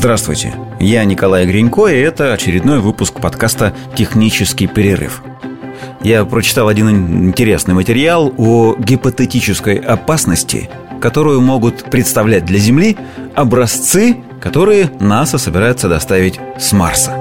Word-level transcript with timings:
Здравствуйте, 0.00 0.54
я 0.80 1.04
Николай 1.04 1.44
Гринько, 1.44 1.88
и 1.88 1.98
это 1.98 2.32
очередной 2.32 2.80
выпуск 2.80 3.20
подкаста 3.20 3.74
«Технический 3.94 4.66
перерыв». 4.66 5.22
Я 6.00 6.24
прочитал 6.24 6.68
один 6.68 6.88
интересный 7.28 7.74
материал 7.74 8.32
о 8.38 8.76
гипотетической 8.78 9.76
опасности, 9.76 10.70
которую 11.02 11.42
могут 11.42 11.84
представлять 11.90 12.46
для 12.46 12.58
Земли 12.58 12.96
образцы, 13.34 14.16
которые 14.40 14.90
НАСА 15.00 15.36
собирается 15.36 15.90
доставить 15.90 16.40
с 16.58 16.72
Марса. 16.72 17.19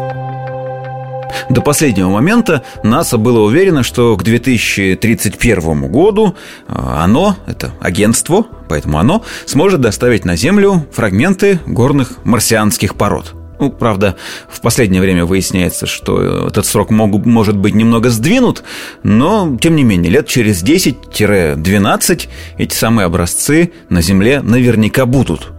До 1.50 1.62
последнего 1.62 2.10
момента 2.10 2.64
НАСА 2.84 3.18
было 3.18 3.40
уверено, 3.40 3.82
что 3.82 4.16
к 4.16 4.24
2031 4.24 5.88
году 5.92 6.36
а, 6.68 7.04
оно, 7.04 7.38
это 7.48 7.72
агентство, 7.82 8.46
поэтому 8.68 9.00
оно 9.00 9.24
сможет 9.46 9.82
доставить 9.82 10.26
на 10.26 10.36
Землю 10.36 10.86
фрагменты 10.92 11.60
горных 11.66 12.24
марсианских 12.24 12.93
пород. 12.93 13.34
Ну, 13.60 13.71
правда, 13.71 14.16
в 14.48 14.62
последнее 14.62 15.02
время 15.02 15.26
выясняется, 15.26 15.88
что 15.88 16.48
этот 16.48 16.66
срок 16.68 16.92
мог, 16.92 17.26
может 17.26 17.57
быть 17.57 17.74
немного 17.74 18.10
сдвинут, 18.10 18.64
но, 19.04 19.57
тем 19.60 19.76
не 19.76 19.84
менее, 19.84 20.12
лет 20.12 20.28
через 20.28 20.64
10-12 20.64 22.28
эти 22.57 22.74
самые 22.74 23.06
образцы 23.07 23.74
на 23.90 24.02
Земле 24.02 24.42
наверняка 24.42 25.06
будут. 25.06 25.52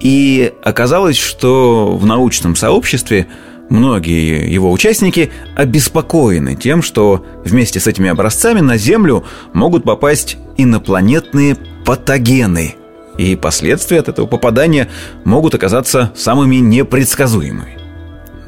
И 0.00 0.52
оказалось, 0.62 1.16
что 1.16 1.96
в 1.96 2.06
научном 2.06 2.56
сообществе 2.56 3.26
Многие 3.70 4.52
его 4.52 4.70
участники 4.70 5.32
обеспокоены 5.56 6.54
тем, 6.54 6.82
что 6.82 7.24
вместе 7.44 7.80
с 7.80 7.86
этими 7.86 8.10
образцами 8.10 8.60
на 8.60 8.76
Землю 8.76 9.24
могут 9.52 9.84
попасть 9.84 10.36
инопланетные 10.56 11.56
патогены, 11.84 12.76
и 13.16 13.36
последствия 13.36 14.00
от 14.00 14.08
этого 14.08 14.26
попадания 14.26 14.88
могут 15.24 15.54
оказаться 15.54 16.12
самыми 16.14 16.56
непредсказуемыми. 16.56 17.78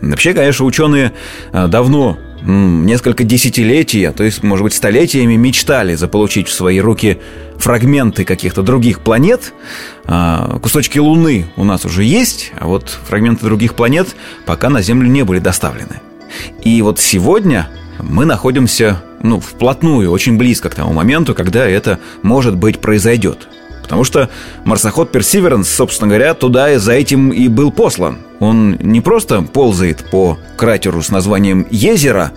Вообще, 0.03 0.35
конечно, 0.35 0.67
ученые 0.67 1.13
э, 1.53 1.67
давно 1.69 2.19
несколько 2.43 3.25
десятилетий, 3.25 4.05
а 4.05 4.13
то 4.13 4.25
есть, 4.25 4.43
может 4.43 4.65
быть, 4.65 4.75
столетиями 4.75 5.37
мечтали 5.37 5.95
заполучить 5.95 6.49
в 6.49 6.53
свои 6.53 6.81
руки 6.81 7.19
фрагменты 7.57 8.25
каких-то 8.25 8.63
других 8.63 9.01
планет. 9.01 9.53
А, 10.05 10.59
кусочки 10.61 10.99
Луны 10.99 11.47
у 11.57 11.65
нас 11.65 11.85
уже 11.85 12.05
есть, 12.05 12.53
а 12.59 12.67
вот 12.67 12.89
фрагменты 12.89 13.45
других 13.45 13.75
планет 13.75 14.15
пока 14.45 14.69
на 14.69 14.83
Землю 14.83 15.09
не 15.09 15.25
были 15.25 15.39
доставлены. 15.39 16.01
И 16.63 16.81
вот 16.83 16.99
сегодня 16.99 17.69
мы 18.01 18.25
находимся 18.25 19.03
ну, 19.23 19.41
вплотную, 19.41 20.11
очень 20.11 20.37
близко 20.37 20.69
к 20.69 20.75
тому 20.75 20.93
моменту, 20.93 21.35
когда 21.35 21.67
это, 21.67 21.99
может 22.23 22.57
быть, 22.57 22.79
произойдет. 22.79 23.49
Потому 23.87 24.03
что 24.03 24.29
марсоход 24.65 25.13
Персиверанс, 25.13 25.69
собственно 25.69 26.09
говоря, 26.09 26.35
туда 26.35 26.73
и 26.73 26.77
за 26.77 26.93
этим 26.93 27.31
и 27.31 27.47
был 27.47 27.71
послан. 27.71 28.19
Он 28.41 28.77
не 28.81 29.01
просто 29.01 29.43
ползает 29.43 30.11
по 30.11 30.39
кратеру 30.57 31.03
с 31.03 31.09
названием 31.09 31.69
Езера, 31.71 32.33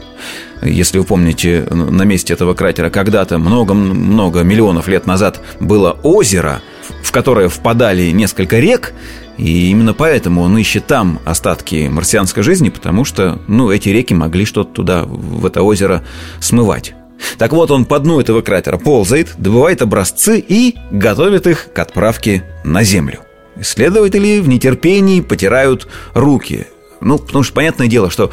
если 0.62 1.00
вы 1.00 1.06
помните, 1.06 1.66
на 1.72 2.04
месте 2.04 2.34
этого 2.34 2.54
кратера 2.54 2.92
когда-то 2.92 3.40
много-много 3.40 4.44
миллионов 4.44 4.88
лет 4.88 5.08
назад 5.08 5.42
было 5.60 5.98
озеро, 6.04 6.62
в 7.02 7.12
которое 7.12 7.50
впадали 7.50 8.12
несколько 8.12 8.60
рек, 8.60 8.94
и 9.38 9.72
именно 9.72 9.94
поэтому 9.94 10.42
он 10.42 10.58
ищет 10.58 10.86
там 10.86 11.20
остатки 11.26 11.90
марсианской 11.90 12.44
жизни, 12.44 12.70
потому 12.70 13.06
что, 13.06 13.40
ну, 13.48 13.72
эти 13.72 13.90
реки 13.90 14.14
могли 14.14 14.46
что-то 14.46 14.72
туда, 14.72 15.04
в 15.04 15.46
это 15.46 15.64
озеро 15.64 16.04
смывать. 16.40 16.94
Так 17.38 17.54
вот, 17.54 17.72
он 17.72 17.86
по 17.86 18.00
дну 18.00 18.20
этого 18.20 18.42
кратера 18.42 18.78
ползает, 18.78 19.34
добывает 19.38 19.82
образцы 19.82 20.44
и 20.46 20.76
готовит 20.92 21.48
их 21.48 21.72
к 21.74 21.80
отправке 21.80 22.44
на 22.64 22.84
Землю. 22.84 23.20
Исследователи 23.58 24.40
в 24.40 24.48
нетерпении 24.48 25.22
потирают 25.22 25.88
руки– 26.14 26.68
ну, 27.02 27.18
потому 27.18 27.44
что 27.44 27.54
понятное 27.54 27.88
дело, 27.88 28.10
что 28.10 28.32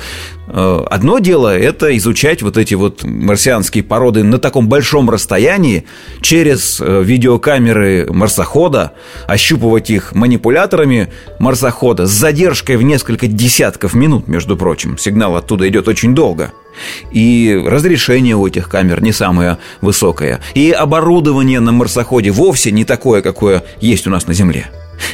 э, 0.48 0.84
одно 0.90 1.18
дело 1.18 1.56
это 1.56 1.96
изучать 1.96 2.42
вот 2.42 2.56
эти 2.56 2.74
вот 2.74 3.04
марсианские 3.04 3.84
породы 3.84 4.24
на 4.24 4.38
таком 4.38 4.68
большом 4.68 5.08
расстоянии 5.10 5.84
через 6.20 6.80
э, 6.80 7.02
видеокамеры 7.02 8.06
марсохода, 8.10 8.92
ощупывать 9.26 9.90
их 9.90 10.14
манипуляторами 10.14 11.12
марсохода 11.38 12.06
с 12.06 12.10
задержкой 12.10 12.76
в 12.76 12.82
несколько 12.82 13.26
десятков 13.26 13.94
минут, 13.94 14.28
между 14.28 14.56
прочим. 14.56 14.98
Сигнал 14.98 15.36
оттуда 15.36 15.68
идет 15.68 15.88
очень 15.88 16.14
долго. 16.14 16.52
И 17.10 17.58
разрешение 17.64 18.36
у 18.36 18.46
этих 18.46 18.68
камер 18.68 19.02
не 19.02 19.12
самое 19.12 19.58
высокое. 19.80 20.40
И 20.54 20.70
оборудование 20.70 21.60
на 21.60 21.72
марсоходе 21.72 22.30
вовсе 22.30 22.70
не 22.70 22.84
такое, 22.84 23.22
какое 23.22 23.64
есть 23.80 24.06
у 24.06 24.10
нас 24.10 24.26
на 24.26 24.34
Земле. 24.34 24.70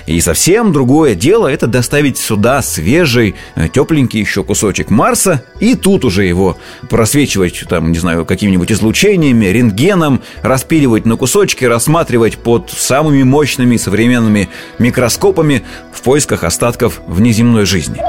И 0.07 0.21
совсем 0.21 0.73
другое 0.73 1.15
дело 1.15 1.49
это 1.49 1.67
доставить 1.67 2.19
сюда 2.19 2.63
свежий, 2.63 3.35
э, 3.55 3.69
тепленький 3.69 4.21
еще 4.21 4.45
кусочек 4.45 4.91
Марса, 4.91 5.45
и 5.61 5.75
тут 5.75 6.05
уже 6.05 6.25
его 6.25 6.57
просвечивать, 6.89 7.65
там, 7.69 7.93
не 7.93 7.99
знаю, 7.99 8.25
какими-нибудь 8.25 8.73
излучениями, 8.73 9.47
рентгеном, 9.47 10.23
распиливать 10.43 11.07
на 11.07 11.17
кусочки, 11.17 11.65
рассматривать 11.65 12.39
под 12.39 12.71
самыми 12.71 13.23
мощными 13.23 13.77
современными 13.77 14.49
микроскопами 14.79 15.63
в 15.93 16.03
поисках 16.03 16.45
остатков 16.45 17.01
внеземной 17.07 17.65
жизни. 17.65 18.01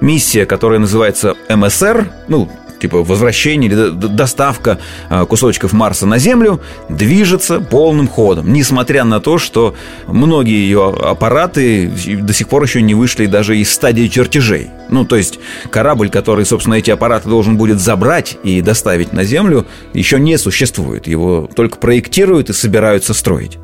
Миссия, 0.00 0.46
которая 0.46 0.78
называется 0.78 1.36
МСР, 1.50 2.10
ну, 2.28 2.48
типа 2.80 3.04
возвращение 3.04 3.70
или 3.70 3.90
доставка 3.90 4.78
а, 5.08 5.26
кусочков 5.26 5.72
Марса 5.72 6.06
на 6.06 6.18
Землю, 6.18 6.60
движется 6.88 7.60
полным 7.60 8.08
ходом, 8.08 8.52
несмотря 8.52 9.04
на 9.04 9.20
то, 9.20 9.38
что 9.38 9.74
многие 10.06 10.56
ее 10.56 10.88
аппараты 10.88 11.90
до 12.22 12.32
сих 12.32 12.48
пор 12.48 12.62
еще 12.64 12.82
не 12.82 12.94
вышли 12.94 13.26
даже 13.26 13.58
из 13.58 13.70
стадии 13.70 14.08
чертежей. 14.08 14.70
Ну, 14.88 15.04
то 15.04 15.16
есть 15.16 15.38
корабль, 15.70 16.10
который, 16.10 16.44
собственно, 16.44 16.74
эти 16.74 16.90
аппараты 16.90 17.28
должен 17.28 17.56
будет 17.56 17.78
забрать 17.80 18.38
и 18.42 18.60
доставить 18.60 19.12
на 19.12 19.24
Землю, 19.24 19.66
еще 19.92 20.18
не 20.18 20.36
существует. 20.38 21.06
Его 21.06 21.48
только 21.54 21.76
проектируют 21.76 22.50
и 22.50 22.52
собираются 22.52 23.14
строить. 23.14 23.58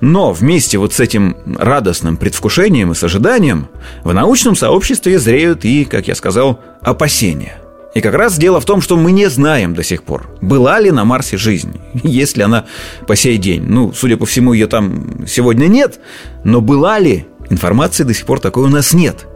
Но 0.00 0.32
вместе 0.32 0.78
вот 0.78 0.92
с 0.92 1.00
этим 1.00 1.36
радостным 1.46 2.16
предвкушением 2.16 2.90
и 2.90 2.94
с 2.94 3.04
ожиданием 3.04 3.68
в 4.02 4.12
научном 4.12 4.56
сообществе 4.56 5.18
зреют 5.18 5.64
и, 5.64 5.84
как 5.84 6.08
я 6.08 6.16
сказал, 6.16 6.60
опасения– 6.82 7.58
и 7.96 8.02
как 8.02 8.12
раз 8.12 8.36
дело 8.36 8.60
в 8.60 8.66
том, 8.66 8.82
что 8.82 8.98
мы 8.98 9.10
не 9.10 9.30
знаем 9.30 9.72
до 9.72 9.82
сих 9.82 10.02
пор, 10.02 10.28
была 10.42 10.78
ли 10.80 10.90
на 10.90 11.06
Марсе 11.06 11.38
жизнь, 11.38 11.80
есть 12.02 12.36
ли 12.36 12.42
она 12.42 12.66
по 13.06 13.16
сей 13.16 13.38
день. 13.38 13.62
Ну, 13.62 13.94
судя 13.94 14.18
по 14.18 14.26
всему, 14.26 14.52
ее 14.52 14.66
там 14.66 15.26
сегодня 15.26 15.66
нет, 15.66 15.98
но 16.44 16.60
была 16.60 16.98
ли, 16.98 17.26
информации 17.48 18.04
до 18.04 18.12
сих 18.12 18.26
пор 18.26 18.38
такой 18.38 18.64
у 18.64 18.68
нас 18.68 18.92
нет. 18.92 19.26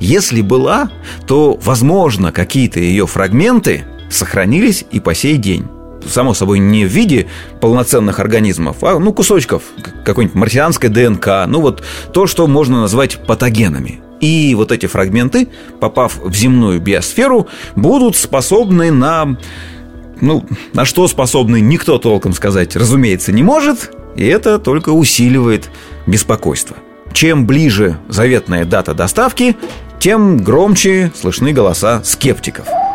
Если 0.00 0.42
была, 0.42 0.90
то, 1.26 1.58
возможно, 1.62 2.30
какие-то 2.30 2.78
ее 2.78 3.06
фрагменты 3.06 3.84
сохранились 4.10 4.84
и 4.90 5.00
по 5.00 5.14
сей 5.14 5.38
день 5.38 5.64
само 6.06 6.34
собой, 6.34 6.58
не 6.58 6.84
в 6.84 6.88
виде 6.88 7.26
полноценных 7.62 8.20
организмов, 8.20 8.84
а 8.84 8.98
ну, 8.98 9.14
кусочков 9.14 9.62
какой-нибудь 10.04 10.34
марсианской 10.34 10.90
ДНК, 10.90 11.46
ну 11.46 11.62
вот 11.62 11.82
то, 12.12 12.26
что 12.26 12.46
можно 12.46 12.82
назвать 12.82 13.18
патогенами. 13.26 14.00
И 14.20 14.54
вот 14.54 14.70
эти 14.72 14.86
фрагменты, 14.86 15.48
попав 15.80 16.18
в 16.22 16.34
земную 16.34 16.80
биосферу, 16.80 17.48
будут 17.76 18.16
способны 18.16 18.90
на... 18.90 19.36
Ну, 20.20 20.44
на 20.74 20.84
что 20.84 21.08
способны, 21.08 21.60
никто 21.60 21.98
толком 21.98 22.34
сказать, 22.34 22.76
разумеется, 22.76 23.32
не 23.32 23.42
может, 23.42 23.92
и 24.16 24.26
это 24.26 24.58
только 24.58 24.90
усиливает 24.90 25.70
беспокойство. 26.06 26.76
Чем 27.14 27.46
ближе 27.46 27.96
заветная 28.08 28.66
дата 28.66 28.92
доставки, 28.92 29.56
тем 29.98 30.36
громче 30.36 31.10
слышны 31.18 31.52
голоса 31.52 32.02
скептиков– 32.04 32.66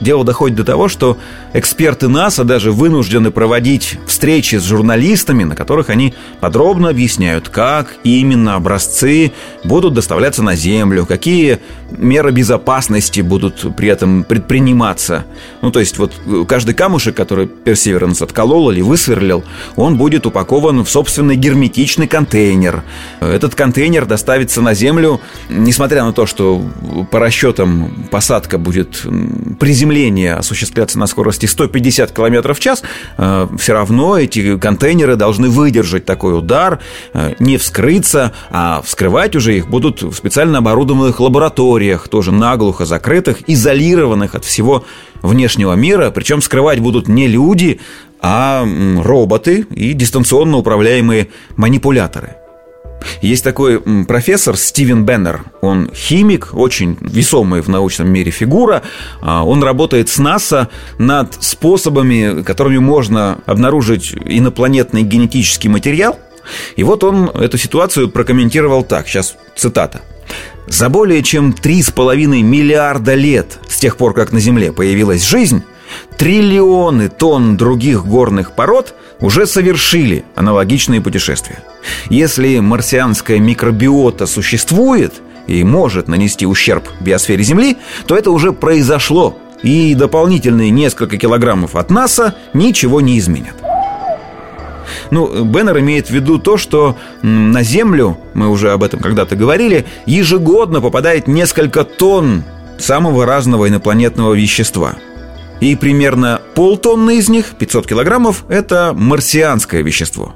Дело 0.00 0.24
доходит 0.24 0.56
до 0.56 0.64
того, 0.64 0.88
что 0.88 1.18
эксперты 1.52 2.08
НАСА 2.08 2.44
даже 2.44 2.70
вынуждены 2.72 3.30
проводить 3.30 3.98
встречи 4.06 4.56
с 4.56 4.64
журналистами, 4.64 5.44
на 5.44 5.56
которых 5.56 5.90
они 5.90 6.14
подробно 6.40 6.90
объясняют, 6.90 7.48
как 7.48 7.96
именно 8.04 8.54
образцы 8.54 9.32
будут 9.64 9.94
доставляться 9.94 10.42
на 10.42 10.54
Землю, 10.54 11.04
какие 11.04 11.58
меры 11.90 12.30
безопасности 12.30 13.20
будут 13.20 13.76
при 13.76 13.88
этом 13.88 14.22
предприниматься. 14.22 15.24
Ну, 15.62 15.70
то 15.72 15.80
есть 15.80 15.98
вот 15.98 16.12
каждый 16.48 16.74
камушек, 16.74 17.16
который 17.16 17.46
Персеверанс 17.48 18.22
отколол 18.22 18.70
или 18.70 18.80
высверлил, 18.80 19.44
он 19.74 19.96
будет 19.96 20.26
упакован 20.26 20.84
в 20.84 20.90
собственный 20.90 21.36
герметичный 21.36 22.06
контейнер. 22.06 22.82
Этот 23.20 23.54
контейнер 23.54 24.06
доставится 24.06 24.62
на 24.62 24.74
Землю, 24.74 25.20
несмотря 25.48 26.04
на 26.04 26.12
то, 26.12 26.26
что 26.26 26.62
по 27.10 27.18
расчетам 27.18 28.06
посадка 28.10 28.58
будет 28.58 29.02
приземлена 29.58 29.87
приземление 29.88 30.34
осуществляться 30.34 30.98
на 30.98 31.06
скорости 31.06 31.46
150 31.46 32.12
км 32.12 32.54
в 32.54 32.60
час, 32.60 32.82
э, 33.16 33.46
все 33.58 33.72
равно 33.72 34.18
эти 34.18 34.58
контейнеры 34.58 35.16
должны 35.16 35.48
выдержать 35.48 36.04
такой 36.04 36.38
удар, 36.38 36.78
э, 37.14 37.34
не 37.38 37.56
вскрыться, 37.56 38.32
а 38.50 38.82
вскрывать 38.82 39.36
уже 39.36 39.56
их 39.56 39.68
будут 39.68 40.02
в 40.02 40.14
специально 40.14 40.58
оборудованных 40.58 41.20
лабораториях, 41.20 42.08
тоже 42.08 42.32
наглухо 42.32 42.84
закрытых, 42.84 43.48
изолированных 43.48 44.34
от 44.34 44.44
всего 44.44 44.84
внешнего 45.22 45.72
мира, 45.74 46.10
причем 46.10 46.42
скрывать 46.42 46.80
будут 46.80 47.08
не 47.08 47.28
люди, 47.28 47.80
а 48.20 48.66
роботы 49.02 49.66
и 49.70 49.94
дистанционно 49.94 50.58
управляемые 50.58 51.28
манипуляторы. 51.56 52.36
Есть 53.20 53.44
такой 53.44 53.80
профессор 54.04 54.56
Стивен 54.56 55.04
Беннер. 55.04 55.44
Он 55.60 55.90
химик, 55.94 56.50
очень 56.52 56.96
весомый 57.00 57.60
в 57.60 57.68
научном 57.68 58.10
мире 58.10 58.30
фигура. 58.30 58.82
А, 59.20 59.44
он 59.44 59.62
работает 59.62 60.08
с 60.08 60.18
НАСА 60.18 60.68
над 60.98 61.42
способами, 61.42 62.42
которыми 62.42 62.78
можно 62.78 63.38
обнаружить 63.46 64.14
инопланетный 64.24 65.02
генетический 65.02 65.68
материал. 65.68 66.18
И 66.76 66.82
вот 66.82 67.04
он 67.04 67.28
эту 67.28 67.58
ситуацию 67.58 68.08
прокомментировал 68.08 68.82
так. 68.82 69.06
Сейчас 69.08 69.36
цитата. 69.56 70.00
За 70.66 70.88
более 70.88 71.22
чем 71.22 71.50
3,5 71.50 72.42
миллиарда 72.42 73.14
лет 73.14 73.58
с 73.68 73.78
тех 73.78 73.96
пор, 73.96 74.14
как 74.14 74.32
на 74.32 74.40
Земле 74.40 74.72
появилась 74.72 75.24
жизнь, 75.24 75.62
триллионы 76.16 77.08
тонн 77.08 77.56
других 77.56 78.06
горных 78.06 78.52
пород 78.52 78.94
уже 79.20 79.46
совершили 79.46 80.24
аналогичные 80.34 81.00
путешествия. 81.00 81.62
Если 82.10 82.60
марсианская 82.60 83.38
микробиота 83.38 84.26
существует 84.26 85.14
и 85.46 85.64
может 85.64 86.08
нанести 86.08 86.46
ущерб 86.46 86.88
биосфере 87.00 87.42
Земли, 87.42 87.78
то 88.06 88.16
это 88.16 88.30
уже 88.30 88.52
произошло, 88.52 89.36
и 89.62 89.94
дополнительные 89.94 90.70
несколько 90.70 91.16
килограммов 91.16 91.74
от 91.74 91.90
НАСА 91.90 92.34
ничего 92.52 93.00
не 93.00 93.18
изменят. 93.18 93.54
Ну, 95.10 95.44
Беннер 95.44 95.78
имеет 95.80 96.08
в 96.08 96.10
виду 96.10 96.38
то, 96.38 96.56
что 96.56 96.96
на 97.22 97.62
Землю, 97.62 98.18
мы 98.34 98.48
уже 98.48 98.72
об 98.72 98.82
этом 98.82 99.00
когда-то 99.00 99.36
говорили, 99.36 99.84
ежегодно 100.06 100.80
попадает 100.80 101.26
несколько 101.26 101.84
тонн 101.84 102.44
самого 102.78 103.26
разного 103.26 103.68
инопланетного 103.68 104.34
вещества– 104.34 104.94
и 105.60 105.76
примерно 105.76 106.40
полтонны 106.54 107.18
из 107.18 107.28
них, 107.28 107.54
500 107.58 107.86
килограммов, 107.86 108.44
это 108.48 108.92
марсианское 108.94 109.82
вещество. 109.82 110.34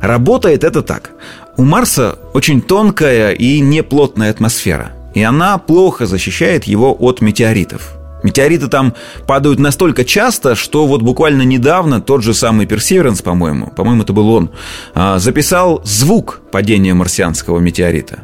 Работает 0.00 0.64
это 0.64 0.82
так. 0.82 1.12
У 1.56 1.64
Марса 1.64 2.18
очень 2.34 2.60
тонкая 2.60 3.32
и 3.32 3.60
неплотная 3.60 4.30
атмосфера, 4.30 4.92
и 5.14 5.22
она 5.22 5.58
плохо 5.58 6.06
защищает 6.06 6.64
его 6.64 6.96
от 6.98 7.20
метеоритов– 7.20 7.94
Метеориты 8.22 8.68
там 8.68 8.94
падают 9.26 9.58
настолько 9.58 10.04
часто, 10.04 10.54
что 10.54 10.86
вот 10.86 11.02
буквально 11.02 11.42
недавно 11.42 12.00
тот 12.00 12.22
же 12.22 12.34
самый 12.34 12.66
Персеверанс, 12.66 13.22
по-моему, 13.22 13.72
по-моему, 13.76 14.02
это 14.02 14.12
был 14.12 14.30
он, 14.30 14.50
а, 14.94 15.18
записал 15.18 15.80
звук 15.84 16.40
падения 16.50 16.94
марсианского 16.94 17.58
метеорита. 17.58 18.20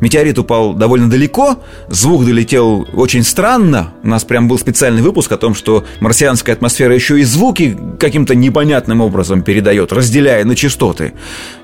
Метеорит 0.00 0.38
упал 0.38 0.74
довольно 0.74 1.10
далеко, 1.10 1.58
звук 1.88 2.24
долетел 2.24 2.86
очень 2.94 3.22
странно. 3.22 3.92
У 4.02 4.08
нас 4.08 4.24
прям 4.24 4.48
был 4.48 4.58
специальный 4.58 5.02
выпуск 5.02 5.30
о 5.32 5.36
том, 5.36 5.54
что 5.54 5.84
марсианская 6.00 6.54
атмосфера 6.54 6.94
еще 6.94 7.20
и 7.20 7.24
звуки 7.24 7.76
каким-то 7.98 8.34
непонятным 8.34 9.00
образом 9.00 9.42
передает, 9.42 9.92
разделяя 9.92 10.44
на 10.44 10.56
частоты. 10.56 11.12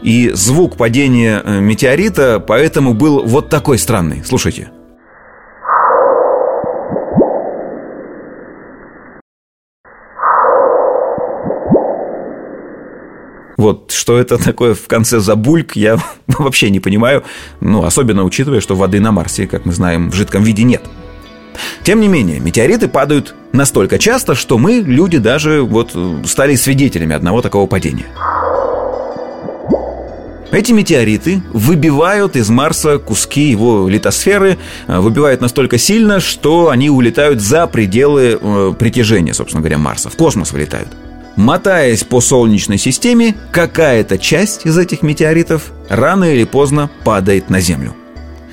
И 0.03 0.31
звук 0.35 0.77
падения 0.77 1.43
э, 1.45 1.61
метеорита 1.61 2.41
поэтому 2.41 2.95
был 2.95 3.23
вот 3.25 3.49
такой 3.49 3.79
странный. 3.79 4.23
Слушайте. 4.25 4.69
Вот 13.57 13.93
что 13.93 14.19
это 14.19 14.39
такое 14.43 14.75
в 14.75 14.87
конце 14.87 15.21
за 15.21 15.37
бульк, 15.37 15.77
я 15.77 15.99
вообще 16.27 16.71
не 16.71 16.81
понимаю. 16.81 17.25
Ну, 17.61 17.85
особенно 17.85 18.25
учитывая, 18.25 18.61
что 18.61 18.75
воды 18.77 19.01
на 19.01 19.13
Марсе, 19.13 19.47
как 19.47 19.65
мы 19.65 19.73
знаем, 19.73 20.11
в 20.11 20.15
жидком 20.15 20.43
виде 20.43 20.63
нет. 20.63 20.83
Тем 21.83 22.01
не 22.01 22.09
менее, 22.09 22.39
метеориты 22.39 22.87
падают 22.87 23.35
настолько 23.53 23.99
часто, 23.99 24.35
что 24.35 24.59
мы, 24.59 24.81
люди, 24.81 25.19
даже 25.19 25.63
вот 25.63 25.97
стали 26.27 26.55
свидетелями 26.55 27.15
одного 27.15 27.41
такого 27.41 27.67
падения. 27.67 28.07
Эти 30.53 30.73
метеориты 30.73 31.43
выбивают 31.53 32.37
из 32.37 32.49
Марса 32.51 32.99
куски 32.99 33.51
его 33.51 33.89
литосферы, 33.89 34.59
э, 34.87 34.99
выбивают 35.01 35.41
настолько 35.41 35.77
сильно, 35.77 36.21
что 36.21 36.71
они 36.71 36.89
улетают 36.89 37.41
за 37.41 37.67
пределы 37.67 38.39
э, 38.41 38.75
притяжения, 38.79 39.35
собственно 39.35 39.61
говоря, 39.61 39.79
Марса, 39.79 40.09
в 40.09 40.17
космос 40.17 40.53
вылетают. 40.53 40.89
Мотаясь 41.37 42.03
по 42.03 42.23
Солнечной 42.23 42.79
системе, 42.79 43.37
какая-то 43.53 44.19
часть 44.19 44.65
из 44.65 44.79
этих 44.79 45.03
метеоритов 45.03 45.71
рано 45.91 46.25
или 46.25 46.45
поздно 46.45 46.91
падает 47.05 47.51
на 47.51 47.61
Землю. 47.61 47.95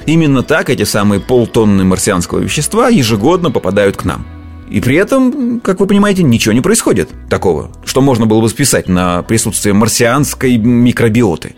Именно 0.05 0.43
так 0.43 0.69
эти 0.69 0.83
самые 0.83 1.21
полтонны 1.21 1.85
марсианского 1.85 2.39
вещества 2.39 2.89
ежегодно 2.89 3.51
попадают 3.51 3.95
к 3.95 4.03
нам. 4.03 4.27
И 4.69 4.81
при 4.81 4.97
этом, 4.97 5.61
как 5.61 5.79
вы 5.79 5.87
понимаете, 5.87 6.23
ничего 6.23 6.53
не 6.53 6.61
происходит 6.61 7.09
такого, 7.29 7.71
что 7.85 8.01
можно 8.01 8.25
было 8.25 8.41
бы 8.41 8.49
списать 8.49 8.89
на 8.89 9.23
присутствие 9.23 9.73
марсианской 9.73 10.57
микробиоты. 10.57 11.55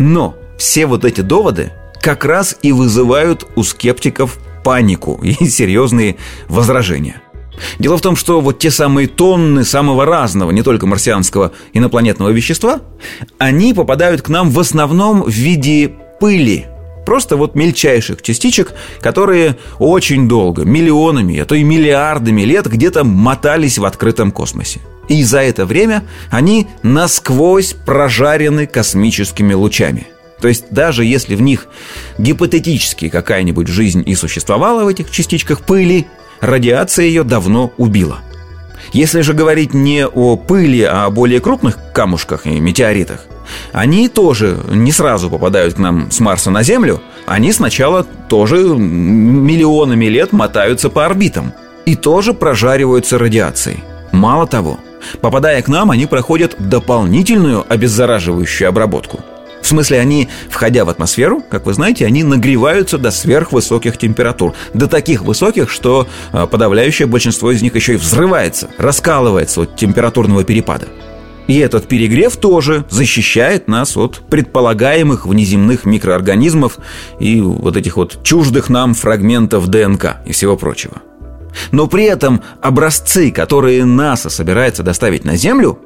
Но 0.00 0.34
все 0.58 0.86
вот 0.86 1.04
эти 1.04 1.20
доводы 1.20 1.72
как 2.00 2.24
раз 2.24 2.56
и 2.62 2.72
вызывают 2.72 3.46
у 3.54 3.62
скептиков 3.62 4.38
панику 4.64 5.20
и 5.22 5.32
серьезные 5.48 6.16
возражения. 6.48 7.20
Дело 7.78 7.98
в 7.98 8.00
том, 8.00 8.16
что 8.16 8.40
вот 8.40 8.58
те 8.58 8.70
самые 8.70 9.08
тонны 9.08 9.64
самого 9.64 10.04
разного, 10.04 10.50
не 10.50 10.62
только 10.62 10.86
марсианского 10.86 11.52
инопланетного 11.72 12.30
вещества, 12.30 12.80
они 13.38 13.74
попадают 13.74 14.22
к 14.22 14.28
нам 14.28 14.50
в 14.50 14.58
основном 14.58 15.22
в 15.22 15.30
виде 15.30 15.92
пыли, 16.20 16.66
Просто 17.04 17.36
вот 17.36 17.54
мельчайших 17.54 18.22
частичек, 18.22 18.72
которые 19.00 19.56
очень 19.78 20.28
долго, 20.28 20.64
миллионами, 20.64 21.38
а 21.38 21.44
то 21.44 21.54
и 21.54 21.62
миллиардами 21.62 22.42
лет 22.42 22.66
где-то 22.66 23.04
мотались 23.04 23.78
в 23.78 23.84
открытом 23.84 24.32
космосе. 24.32 24.80
И 25.08 25.22
за 25.22 25.40
это 25.40 25.66
время 25.66 26.04
они 26.30 26.66
насквозь 26.82 27.74
прожарены 27.74 28.66
космическими 28.66 29.52
лучами. 29.52 30.06
То 30.40 30.48
есть 30.48 30.66
даже 30.70 31.04
если 31.04 31.34
в 31.34 31.42
них 31.42 31.68
гипотетически 32.18 33.08
какая-нибудь 33.08 33.68
жизнь 33.68 34.02
и 34.04 34.14
существовала 34.14 34.84
в 34.84 34.88
этих 34.88 35.10
частичках 35.10 35.60
пыли, 35.60 36.06
радиация 36.40 37.06
ее 37.06 37.24
давно 37.24 37.72
убила. 37.76 38.18
Если 38.92 39.22
же 39.22 39.32
говорить 39.32 39.74
не 39.74 40.06
о 40.06 40.36
пыли, 40.36 40.82
а 40.82 41.06
о 41.06 41.10
более 41.10 41.40
крупных 41.40 41.78
камушках 41.92 42.46
и 42.46 42.60
метеоритах, 42.60 43.24
они 43.72 44.08
тоже 44.08 44.58
не 44.70 44.92
сразу 44.92 45.30
попадают 45.30 45.74
к 45.74 45.78
нам 45.78 46.10
с 46.10 46.20
Марса 46.20 46.50
на 46.50 46.62
Землю, 46.62 47.00
они 47.26 47.52
сначала 47.52 48.04
тоже 48.28 48.56
миллионами 48.58 50.06
лет 50.06 50.32
мотаются 50.32 50.90
по 50.90 51.04
орбитам 51.04 51.52
и 51.86 51.96
тоже 51.96 52.34
прожариваются 52.34 53.18
радиацией. 53.18 53.82
Мало 54.12 54.46
того, 54.46 54.78
попадая 55.20 55.60
к 55.62 55.68
нам, 55.68 55.90
они 55.90 56.06
проходят 56.06 56.54
дополнительную 56.58 57.64
обеззараживающую 57.68 58.68
обработку– 58.68 59.20
в 59.64 59.66
смысле, 59.66 59.98
они, 59.98 60.28
входя 60.50 60.84
в 60.84 60.90
атмосферу, 60.90 61.42
как 61.50 61.64
вы 61.64 61.72
знаете, 61.72 62.04
они 62.04 62.22
нагреваются 62.22 62.98
до 62.98 63.10
сверхвысоких 63.10 63.96
температур. 63.96 64.52
До 64.74 64.88
таких 64.88 65.22
высоких, 65.22 65.70
что 65.70 66.06
а, 66.32 66.46
подавляющее 66.46 67.08
большинство 67.08 67.50
из 67.50 67.62
них 67.62 67.74
еще 67.74 67.94
и 67.94 67.96
взрывается, 67.96 68.68
раскалывается 68.76 69.62
от 69.62 69.74
температурного 69.74 70.44
перепада. 70.44 70.88
И 71.46 71.58
этот 71.58 71.88
перегрев 71.88 72.36
тоже 72.36 72.84
защищает 72.90 73.66
нас 73.66 73.96
от 73.96 74.20
предполагаемых 74.28 75.24
внеземных 75.24 75.86
микроорганизмов 75.86 76.76
и 77.18 77.40
вот 77.40 77.78
этих 77.78 77.96
вот 77.96 78.22
чуждых 78.22 78.68
нам 78.68 78.92
фрагментов 78.92 79.68
ДНК 79.68 80.16
и 80.26 80.32
всего 80.32 80.58
прочего. 80.58 81.00
Но 81.72 81.86
при 81.86 82.04
этом 82.04 82.42
образцы, 82.60 83.30
которые 83.30 83.86
НАСА 83.86 84.28
собирается 84.28 84.82
доставить 84.82 85.24
на 85.24 85.36
Землю, 85.36 85.78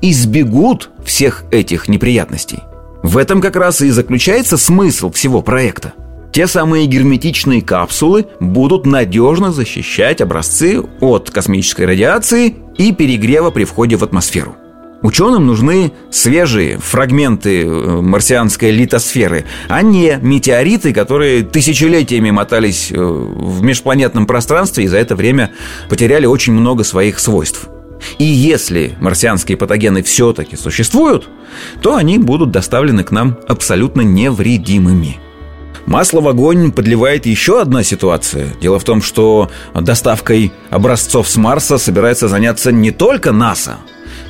избегут 0.00 0.90
всех 1.04 1.42
этих 1.50 1.88
неприятностей– 1.88 2.60
в 3.06 3.18
этом 3.18 3.40
как 3.40 3.54
раз 3.54 3.82
и 3.82 3.90
заключается 3.90 4.56
смысл 4.56 5.12
всего 5.12 5.40
проекта. 5.40 5.94
Те 6.32 6.48
самые 6.48 6.86
герметичные 6.86 7.62
капсулы 7.62 8.26
будут 8.40 8.84
надежно 8.84 9.52
защищать 9.52 10.20
образцы 10.20 10.82
от 11.00 11.30
космической 11.30 11.86
радиации 11.86 12.56
и 12.76 12.92
перегрева 12.92 13.50
при 13.50 13.62
входе 13.62 13.96
в 13.96 14.02
атмосферу. 14.02 14.56
Ученым 15.02 15.46
нужны 15.46 15.92
свежие 16.10 16.78
фрагменты 16.78 17.62
э, 17.62 18.00
марсианской 18.00 18.72
литосферы, 18.72 19.44
а 19.68 19.82
не 19.82 20.18
метеориты, 20.20 20.92
которые 20.92 21.44
тысячелетиями 21.44 22.32
мотались 22.32 22.90
э, 22.90 22.96
в 22.96 23.62
межпланетном 23.62 24.26
пространстве 24.26 24.84
и 24.84 24.88
за 24.88 24.96
это 24.96 25.14
время 25.14 25.52
потеряли 25.88 26.26
очень 26.26 26.54
много 26.54 26.82
своих 26.82 27.20
свойств. 27.20 27.68
И 28.18 28.24
если 28.24 28.96
марсианские 29.00 29.56
патогены 29.56 30.02
все-таки 30.02 30.56
существуют, 30.56 31.28
то 31.82 31.96
они 31.96 32.18
будут 32.18 32.50
доставлены 32.50 33.04
к 33.04 33.10
нам 33.10 33.38
абсолютно 33.48 34.02
невредимыми. 34.02 35.18
Масло 35.86 36.20
в 36.20 36.28
огонь 36.28 36.72
подливает 36.72 37.26
еще 37.26 37.60
одна 37.60 37.84
ситуация. 37.84 38.48
Дело 38.60 38.80
в 38.80 38.84
том, 38.84 39.00
что 39.00 39.50
доставкой 39.72 40.52
образцов 40.70 41.28
с 41.28 41.36
Марса 41.36 41.78
собирается 41.78 42.26
заняться 42.26 42.72
не 42.72 42.90
только 42.90 43.30
НАСА. 43.32 43.76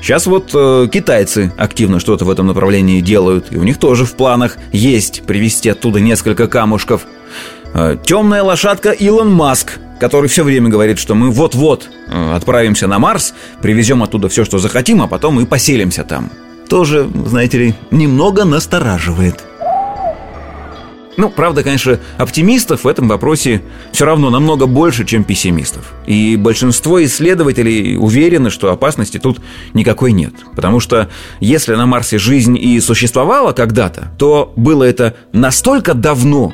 Сейчас 0.03 0.27
вот 0.27 0.51
э, 0.55 0.89
китайцы 0.93 1.53
активно 1.57 1.99
что-то 1.99 2.27
в 2.27 2.31
этом 2.31 2.47
направлении 2.47 3.01
делают, 3.01 3.47
и 3.51 3.57
у 3.57 3.63
них 3.63 3.79
тоже 3.79 4.05
в 4.05 4.15
планах 4.15 4.59
есть 4.71 5.23
привезти 5.23 5.71
оттуда 5.71 5.99
несколько 5.99 6.47
камушков. 6.47 7.07
Э, 7.73 7.97
темная 8.05 8.43
лошадка 8.43 8.91
Илон 8.91 9.33
Маск 9.33 9.79
который 9.99 10.29
все 10.29 10.45
время 10.45 10.69
говорит, 10.69 10.99
что 10.99 11.15
мы 11.15 11.31
вот-вот 11.31 11.89
э, 12.09 12.35
отправимся 12.35 12.87
на 12.87 12.99
Марс, 12.99 13.35
привезем 13.63 14.03
оттуда 14.03 14.29
все, 14.29 14.45
что 14.45 14.59
захотим, 14.59 15.03
а 15.03 15.07
потом 15.07 15.41
и 15.41 15.47
поселимся 15.47 16.05
там. 16.05 16.31
Тоже, 16.69 17.09
знаете 17.27 17.59
ли, 17.59 17.75
немного 17.91 18.45
настораживает. 18.45 19.45
Ну, 21.17 21.31
правда, 21.31 21.63
конечно, 21.63 21.99
оптимистов 22.19 22.85
в 22.85 22.89
этом 22.89 23.09
вопросе 23.09 23.63
все 23.93 24.05
равно 24.05 24.29
намного 24.29 24.67
больше, 24.67 25.05
чем 25.05 25.25
пессимистов. 25.25 25.95
И 26.07 26.37
большинство 26.37 27.03
исследователей 27.03 27.97
уверены, 27.97 28.51
что 28.51 28.71
опасности 28.71 29.19
тут 29.19 29.41
никакой 29.73 30.13
нет. 30.13 30.35
Потому 30.55 30.79
что 30.79 31.09
если 31.41 31.75
на 31.75 31.87
Марсе 31.87 32.19
жизнь 32.19 32.59
и 32.59 32.79
существовала 32.81 33.53
когда-то, 33.53 34.13
то 34.19 34.53
было 34.57 34.85
это 34.85 35.15
настолько 35.33 35.95
давно, 35.95 36.53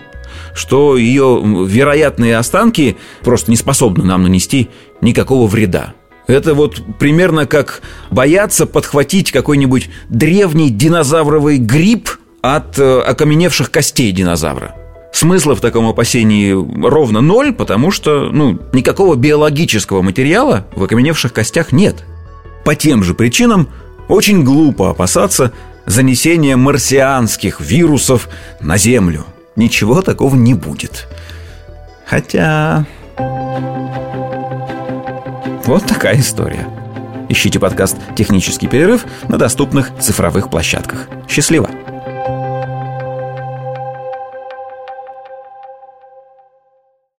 что 0.54 0.96
ее 0.96 1.40
вероятные 1.66 2.36
останки 2.36 2.96
просто 3.22 3.50
не 3.50 3.56
способны 3.56 4.04
нам 4.04 4.22
нанести 4.22 4.68
никакого 5.00 5.46
вреда. 5.46 5.94
Это 6.26 6.54
вот 6.54 6.80
примерно 6.98 7.46
как 7.46 7.82
бояться 8.10 8.66
подхватить 8.66 9.32
какой-нибудь 9.32 9.90
древний 10.08 10.70
динозавровый 10.70 11.58
гриб 11.58 12.10
от 12.42 12.78
э, 12.78 13.00
окаменевших 13.00 13.70
костей 13.70 14.12
динозавра. 14.12 14.74
Смысла 15.12 15.54
в 15.54 15.60
таком 15.60 15.86
опасении 15.88 16.52
ровно 16.52 17.20
ноль, 17.20 17.52
потому 17.52 17.90
что 17.90 18.30
ну, 18.32 18.58
никакого 18.72 19.14
биологического 19.14 20.00
материала 20.00 20.66
в 20.74 20.82
окаменевших 20.82 21.32
костях 21.32 21.70
нет. 21.70 22.04
По 22.64 22.74
тем 22.74 23.04
же 23.04 23.14
причинам 23.14 23.68
очень 24.08 24.42
глупо 24.42 24.90
опасаться 24.90 25.52
занесения 25.86 26.56
марсианских 26.56 27.60
вирусов 27.60 28.28
на 28.60 28.78
Землю. 28.78 29.26
Ничего 29.56 30.02
такого 30.02 30.34
не 30.34 30.54
будет. 30.54 31.08
Хотя... 32.06 32.84
Вот 35.64 35.86
такая 35.86 36.18
история. 36.18 36.66
Ищите 37.28 37.58
подкаст 37.60 37.96
«Технический 38.16 38.66
перерыв» 38.66 39.04
на 39.28 39.38
доступных 39.38 39.96
цифровых 39.98 40.50
площадках. 40.50 41.08
Счастливо! 41.28 41.70